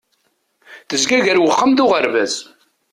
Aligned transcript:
Tezga 0.89 1.17
gar 1.25 1.37
uxxam 1.39 1.71
d 1.73 1.79
uɣerbaz. 1.83 2.35